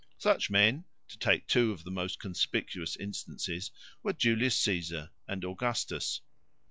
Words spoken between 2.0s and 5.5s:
conspicuous instances, were Julius Caesar and